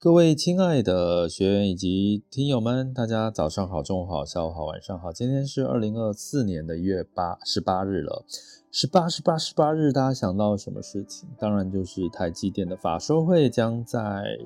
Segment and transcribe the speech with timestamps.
[0.00, 5.12] 各位亲爱的学员以及听友们，大家早上好、中午好、下午好、晚上好。
[5.12, 8.24] 今天是二零二四年的一月八十八日了，
[8.70, 11.28] 十八、十八、十八日，大家想到什么事情？
[11.36, 13.98] 当然就是台积电的法说会将在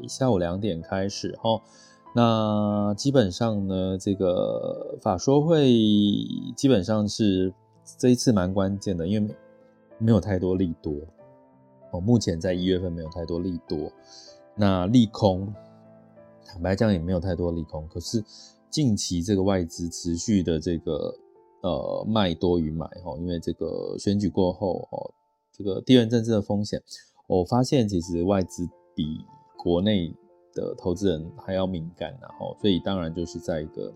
[0.09, 1.61] 下午两点开始哈。
[2.15, 5.67] 那基本上呢，这个法说会
[6.57, 7.53] 基本上是
[7.99, 9.35] 这一次蛮关键的，因为
[9.99, 10.95] 没有太多利多
[11.91, 12.01] 哦。
[12.01, 13.93] 目前在一月份没有太多利多，
[14.55, 15.53] 那利空，
[16.45, 17.87] 坦白讲也没有太多利空。
[17.89, 18.25] 可是
[18.71, 21.15] 近期这个外资持续的这个
[21.63, 25.13] 呃卖多于买哈，因为这个选举过后哦，
[25.53, 26.83] 这个地缘政治的风险，
[27.27, 29.25] 我发现其实外资比
[29.57, 30.15] 国内。
[30.55, 33.91] 的投资人还要敏感，然后，所以当然就是在一个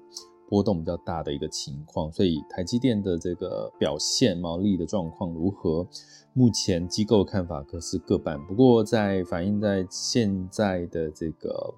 [0.48, 5.86] 波动比较大的一个情况，所以台积电的这个表现、毛利的状况如何？
[6.32, 11.74] 目前机构看法可是各半，不过在反映在现在的这个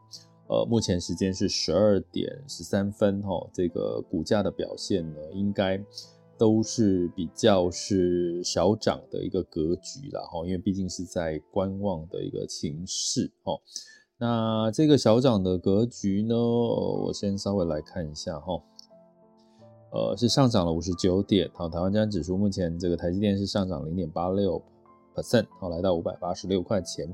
[0.49, 5.81] 呃，目前时间是十二点十三分，哈，这个股价的表现呢，应该
[6.37, 13.61] 都是比较是小涨的一个格局了，哈，因为毕竟是在观望的一个情势，哦。
[14.21, 18.61] 那这个小涨的格局呢，我先稍微来看一下哈，
[19.93, 24.61] 呃，是上涨了五十九点，好，台湾加指数目前这个台积电是上涨零点八六
[25.15, 27.09] percent，好，来到五百八十六块钱。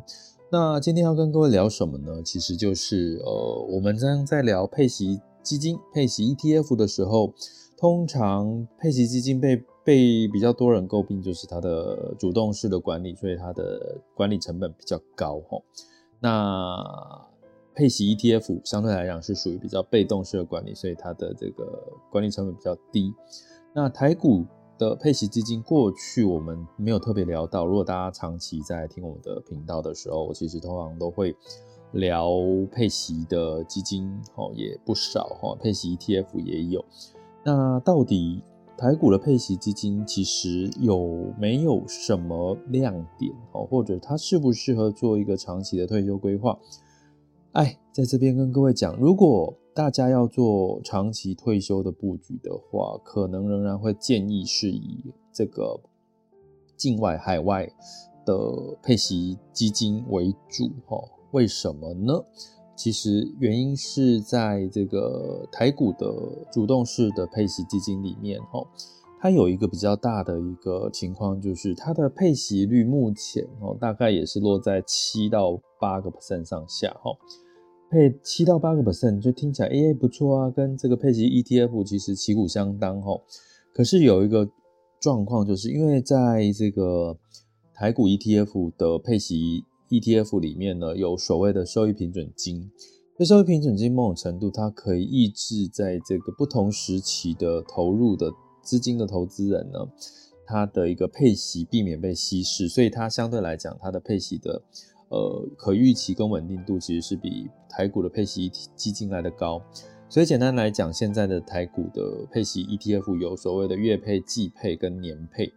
[0.51, 2.23] 那今天要跟各位聊什么呢？
[2.23, 7.35] 其实就是呃，我们刚刚在聊配息基金、配息 ETF 的时候，
[7.77, 15.59] 通常配息基金被被比较多人诟病，就是它的主动式的管理，所以它的管理成本比较高哈。
[16.25, 16.75] 那
[17.75, 23.13] 配息 ETF 相对来讲是属于比较被动式的管理，所以它的这个管理成本比较低。
[23.75, 24.47] 那台股
[24.79, 31.37] 的配息基金过去我们没有特别聊到，如果大家长期在听我们的频道的时候，我其实通常都会
[31.93, 32.31] 聊
[32.73, 36.83] 配息的基金，哦也不少哈，配息 ETF 也有。
[37.45, 38.43] 那到底
[38.77, 43.65] 台股的配息基金其实有没有什么亮点哦？
[43.65, 46.59] 或者它适不适合做一个长期的退休规划？
[47.53, 54.99] 哎，在这边跟各位讲，如果大家要做长期退休的布局的话，可能仍然会建议是以
[55.33, 55.81] 这个
[56.77, 57.69] 境外海外
[58.27, 58.35] 的
[58.83, 61.09] 配息基金为主哦。
[61.31, 62.13] 为什么呢？
[62.77, 66.13] 其实原因是在这个台股的
[66.53, 68.67] 主动式的配息基金里面，哈，
[69.21, 77.13] 它有一个比较大的一个情况，就是它的配息率目前哦，大概也是落在七到八个 percent 上下，哈，
[77.89, 83.21] 配七到八个 percent 就听起来诶不错啊，跟这个配息 ETF 其实旗鼓相当，哈。
[83.73, 84.49] 可是有一个
[85.01, 87.17] 状况，就是因为在这个
[87.73, 89.65] 台股 ETF 的配息。
[89.89, 92.71] ETF 里面呢，有所谓的收益平准金，
[93.19, 99.79] 这收益平准金某种程度它可以抑制在这个不同时期的投入的资金的投资人呢，
[100.47, 104.63] 它的一个配息避免被稀释，所以它相对来讲它的配息的
[105.11, 109.63] 呃可预期跟稳定度其实是比台股的配息基金来的高，
[110.09, 115.53] 所以简单来讲，现在的台股的配息 ETF 有所谓的月配、季配跟年配。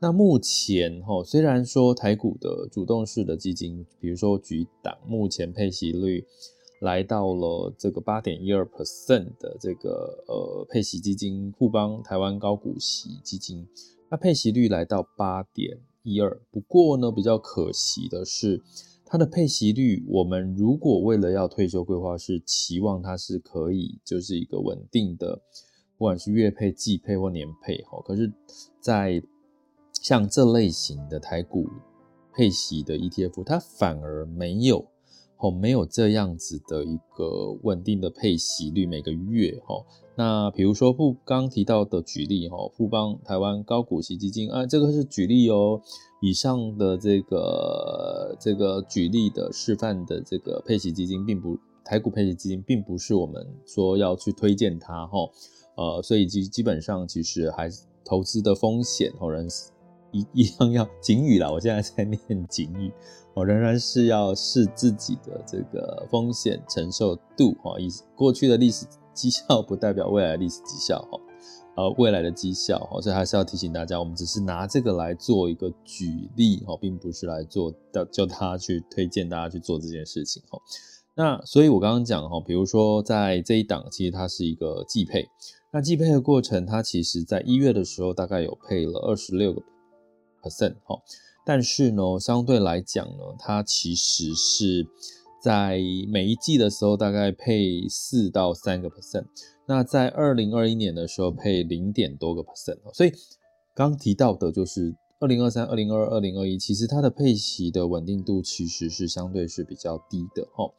[0.00, 6.24] 那目前哈，虽然说台股的主动式的基金，比如说举档，目前配息率
[6.80, 13.66] 来到了这个八点一二 percent 的这个呃配息基金富邦台湾高股息基金，
[14.08, 16.40] 那配息率来到八点一二。
[16.52, 18.62] 不过呢，比较可惜的是，
[19.04, 25.42] 它的配息率，我们如果为了要退休规划，是期望它是可以就是一个稳定的，
[25.96, 28.00] 不管是月配、季配或年配哈。
[28.04, 28.32] 可是，
[28.80, 29.20] 在
[30.02, 31.68] 像这类型的台股
[32.34, 34.86] 配息的 ETF，它反而没有
[35.38, 39.84] 哦，没有这样子的一个稳定的配息率，每个月哈。
[40.16, 45.80] 那比如说富刚提到的举例哈，富邦台湾高股息基金啊，这个是举例哦。
[46.20, 55.18] 以上的这个这个举例的示范的这个配息基金，并不台股配息基金，并不是我们说要去推荐它哈。
[55.76, 57.70] 呃，所以基基本上其实还
[58.04, 59.48] 投资的风险，哦，人。
[60.32, 62.92] 一样要警语啦，我现在在念警语，
[63.34, 71.20] 我仍然是要视自己的这个风险承受度哈，以过去的历史绩效不代表未来历史绩效哈，
[71.76, 80.60] 呃，未来的绩效哈，所以还是要提醒大家，我们只是拿这个来做一个举例哈，并不是来做叫叫他去推荐大家去做这件事情哈。
[81.14, 85.28] 那所以我刚刚讲哈，比如说在这一档，其实它是一个季配。
[85.72, 89.60] 那季配的过程，它其实在一月的时候大概有配了二十六个
[90.48, 90.74] percent，
[91.44, 94.86] 但是呢，相对来讲呢，它其实是
[95.42, 99.24] 在每一季的时候大概配四到三个 percent，
[99.66, 103.12] 那在二零二一年的时候配零点多个 percent，所以
[103.74, 110.70] 刚提到的就是二零二三、二零二二、二零二一，其实它的配息的稳定度其实是相对是比较低的哈。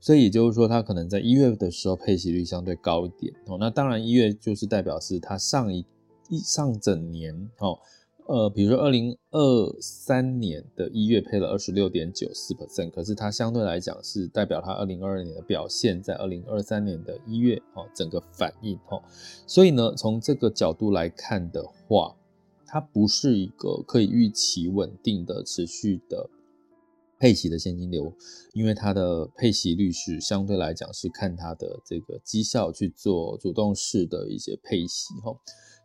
[0.00, 3.56] 所以也就是说，它可能在一月的时候配息率相对高一点哦。
[3.58, 5.84] 那当然，一月就是代表是它上一
[6.28, 7.76] 一上整年哦，
[8.28, 19.02] 呃，比如说二零二三年的一月配了二十六点九四 percent，可是它相对来讲是代表它二零二二年的表现在二零二三年的一月哦，整个反应哦。
[19.46, 22.14] 所以呢，从这个角度来看的话，
[22.66, 26.28] 它不是一个可以预期稳定的持续的。
[27.20, 28.12] 配息的现金流，
[28.52, 35.36] 因为它的配息率是相对来讲是看它的这个绩效去做主动式的一些配息哈，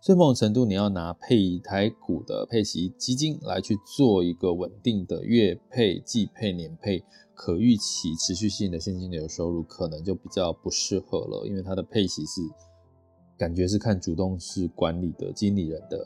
[0.03, 7.01] 所以某种程度你要拿配台股的配息基金来去做一个稳定的月配、季配、年配
[7.33, 12.41] 可预期持续性的现金流收入，可能就比较不适合了，因为它的配息是
[13.37, 15.97] 感觉是看主动式管理的经理人的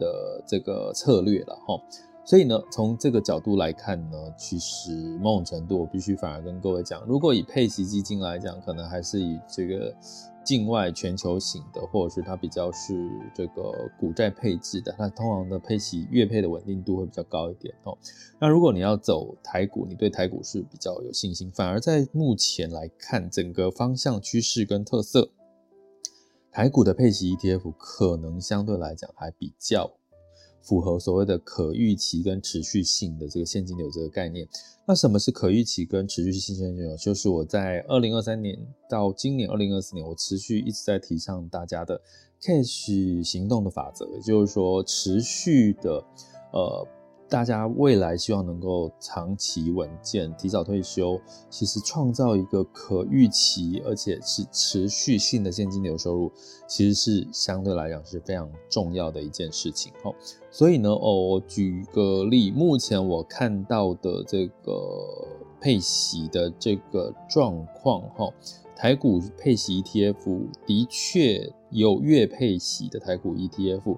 [0.00, 1.80] 的这个策略了哈。
[2.24, 9.94] 所以呢，从这个角度来看呢，其实某种程度，我必须反而跟各位讲，如果以配息基金来讲，可能还是以这个
[10.44, 12.94] 境外全球型的，或者是它比较是
[13.34, 17.96] 这个股债配置的，它通常的配息月配的稳定度会比较高一点哦。
[18.38, 25.30] 那如果你要走台股，你对台股是比较有信心，反而在目前来看，整个方向趋势跟特色，
[26.50, 29.92] 台股的配息 ETF 可能相对来讲还比较。
[30.62, 34.48] 符合所谓的可预期跟持续性的这个现金流这个概念。
[34.86, 36.96] 那什么是可预期跟持续性现金流？
[36.96, 42.00] 就是我在二零二三年到今年二零二四年，我持续一直在提倡大家的
[42.40, 46.04] cash 行动的法则，也就是说持续的
[46.52, 46.86] 呃。
[47.32, 51.18] 大家未来希望能够长期稳健、提早退休，
[51.48, 56.30] 其实创造一个可预期而且是持续性的现金流收入，
[56.68, 59.90] 其实是相对来讲是非常重要的一件事情。
[60.50, 65.26] 所以呢，哦，我举个例，目前我看到的这个
[65.58, 68.28] 配息的这个状况，哈，
[68.76, 73.96] 台股配息 ETF 的确有月配息的台股 ETF。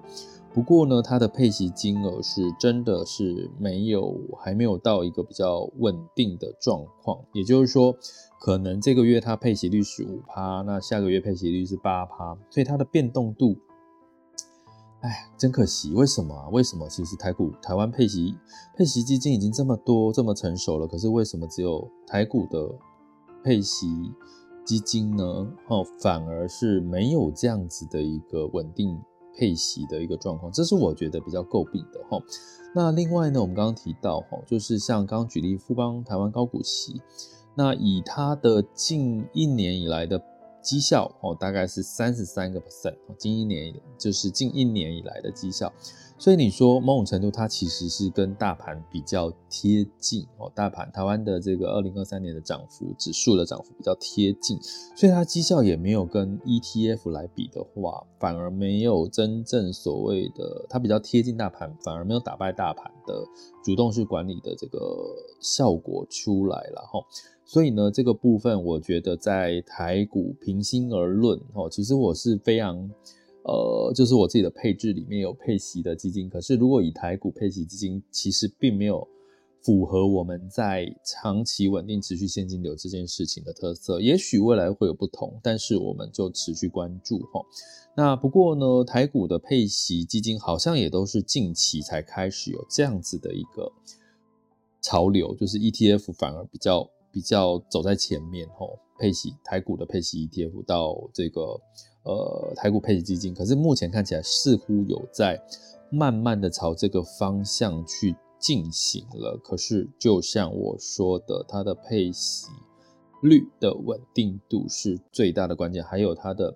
[0.55, 7.19] 不过呢，它的配息金额是真的是没有，还没有到一个比较稳定的状况。
[7.33, 7.93] 也就是说，
[8.39, 13.57] 可能这个月它配息率是五趴，那下个月配息率是八趴，所以它的变动度，
[15.01, 15.91] 哎，真可惜。
[15.91, 16.47] 为什么啊？
[16.47, 16.87] 为什么？
[16.87, 18.33] 其实台股、台湾配息
[18.77, 22.73] 配息基金已经这么多、这么成熟了，可是为什么只有台股的
[23.43, 23.89] 配息
[24.63, 25.51] 基金呢？
[25.67, 28.97] 哦，反而是没有这样子的一个稳定。
[29.37, 32.21] 配息的一个状况，这是我觉得比较诟病的哈。
[32.73, 37.01] 那另外呢，我们刚刚提到哈，就是像刚刚举例富邦台湾高股息，
[37.55, 40.21] 那以它的近一年以来的
[40.65, 45.71] 绩效哦，大概是三十三个 percent，近一年就是近一年以来的绩效。
[46.17, 50.49] 所以你说某种程度，它其实是跟大盘比较贴近哦。
[50.55, 54.57] 大盘台湾的这个二零二三年的涨幅指数的涨幅比较贴近，
[54.95, 63.25] 所以它绩效也没有跟 ETF 来比的话，反而没有真正所谓的它比较贴近大盘，反而没有打败大盘的
[63.61, 64.79] 主动式管理的这个
[65.41, 66.99] 效果出来了哈。
[67.45, 72.89] 所以呢，这个部分我觉得在台股平心而论哦，其实我是非常。
[73.47, 79.07] 呃，就是我自己的配置里面有配息的基金，可是如果以台股配息基金，其实并没有
[79.61, 84.01] 符合我们在长期稳定持续现金流这件事情的特色。
[84.01, 87.45] 也许未来会有不同，但是我们就持续关注齁。
[87.95, 93.71] 那不过呢，台股的配息基金好像也都是近期才开始有这样子的一个
[94.81, 98.77] 潮流，就是 ETF 反而比较比较走在前面吼。
[98.99, 101.41] 配息台股的配息 ETF 到这个。
[102.03, 105.41] 呃，台股配息基金，可是目前看起来似乎有在
[105.89, 109.35] 慢慢的朝这个方向去进行了。
[109.43, 112.45] 可是，就像我说的，它的配息
[113.23, 116.55] 率的稳定度是最大的关键，还有它的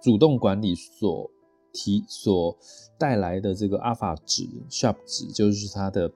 [0.00, 1.28] 主动管理所
[1.72, 2.56] 提所
[2.96, 6.08] 带来的这个阿法值 Sharp 值，就是它的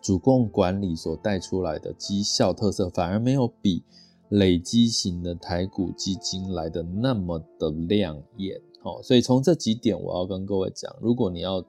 [0.00, 3.82] 主动管理所带出来的绩效特色，反而没有比
[4.28, 8.60] 累积型的台股基金来的那么的亮眼。
[8.82, 11.64] 哦，所以从这几点，我要跟各位讲，如果你要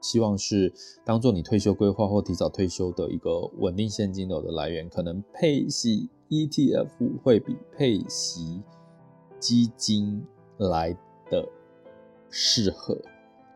[0.00, 0.72] 希望是
[1.04, 8.62] 当做你退休规划或提早退休的一个稳定现金流的来源，可能配息 ETF 会比配息
[9.38, 10.24] 基金
[10.58, 10.92] 来
[11.30, 11.46] 的
[12.30, 12.96] 适合。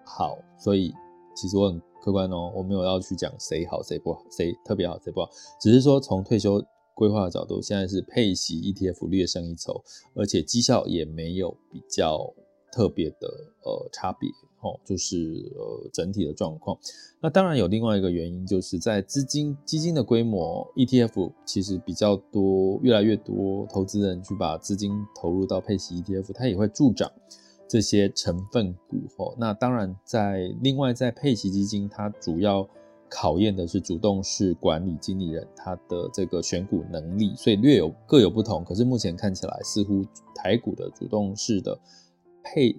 [0.05, 0.93] 好，所以
[1.35, 5.29] 其实我很客观哦，我没有要去讲谁好谁不好，谁特别好谁不好，
[5.61, 9.83] 只是说从退休规划的角度，现在是配息 ETF 略胜一筹，
[10.15, 12.33] 而且绩效也没有比较
[12.71, 13.27] 特别的
[13.65, 14.31] 呃差别。
[14.63, 16.77] 哦，就是呃整体的状况。
[17.21, 27.11] 那当然有另外一个原因，就是在资金基金的规模，ETF 其实比较多，越来越多投资人去把资金投入到配息 ETF，它也会助长
[27.69, 28.97] 这些成分股。
[29.17, 32.69] 哦，那当然在另外在配息基金，它主要
[33.09, 38.65] 考验的是主动式管理经理人他的这个选股能力，所以略有各有不同。
[38.65, 40.05] 可是目前看起来，似乎
[40.35, 41.79] 台股的主动式的
[42.43, 42.77] 配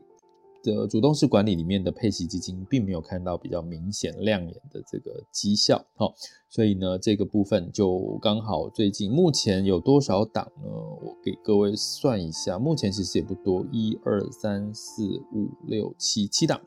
[0.63, 6.13] 的主动式管理里面的配息基金，并没有看到比较明显亮眼的这个绩效，哦，
[6.49, 10.69] 所以呢，这个部分就刚好最近目前有多少档呢？
[10.69, 16.59] 我给各位算一下，目前其实也不多，一二三四五六七七档，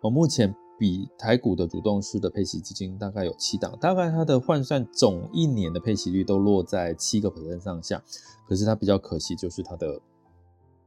[0.00, 8.02] 我目前比台股的主动式的配息基金大概有七档，大概它的换算总一年的配息率都落在七个 percent 上下，
[8.46, 10.00] 可是它比较可惜就是它的。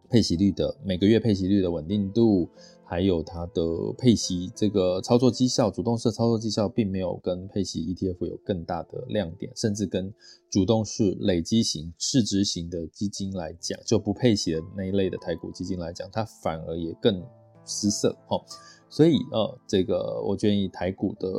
[0.10, 2.50] 配息率的每个月配息率的稳定度，
[2.86, 3.62] 还有它的
[3.98, 10.14] 配息这个操作绩效，主动式操作绩效并没有跟配息 ETF 有更大的亮点，甚至跟
[10.50, 17.22] 主动式累积型市值型的基金来讲，就不配息的那一类的台股基金来讲，它反而也更
[17.66, 18.42] 失色哦。
[18.90, 21.30] 所以呃，这个我建议台股的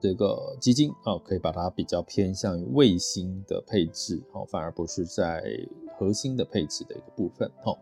[0.00, 5.40] 这个基金哦，可以把它比较偏向于卫星的配置哦，反而不是在。
[5.98, 7.78] 核心的配置的一个部分，吼，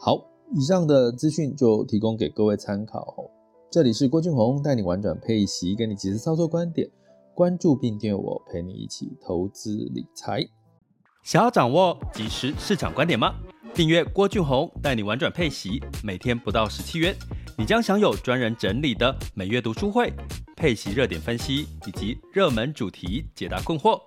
[0.00, 3.30] 好，以上的资讯就提供给各位参考。
[3.70, 6.90] 这里是郭俊宏带你玩转配息，给你即时操作观点，
[7.34, 10.46] 关注并订阅我，陪你一起投资理财。
[11.22, 13.34] 想要掌握即时市场观点吗？
[13.72, 17.16] 订阅郭俊宏带你玩转配息，每天不到十七元，
[17.56, 20.12] 你将享有专人整理的每月读书会、
[20.56, 23.98] 配息热点分析以及热门主题解答困惑。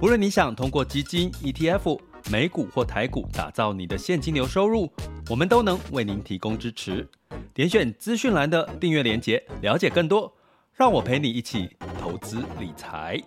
[0.00, 1.98] 不论你想通过基金、ETF。
[2.30, 4.90] 美股或台股，打造你的现金流收入，
[5.28, 7.08] 我们都能为您提供支持。
[7.54, 10.32] 点选资讯栏的订阅连结，了解更多。
[10.74, 11.68] 让我陪你一起
[12.00, 13.20] 投资理财。